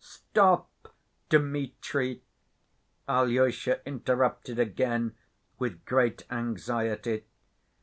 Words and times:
"Stop, 0.00 0.70
Dmitri," 1.28 2.22
Alyosha 3.06 3.86
interrupted 3.86 4.58
again 4.58 5.14
with 5.58 5.84
great 5.84 6.24
anxiety. 6.30 7.24